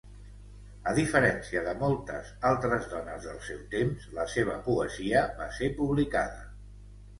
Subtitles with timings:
[0.91, 6.45] A diferència de moltes altres dones del seu temps, la seva poesia va ser publicada.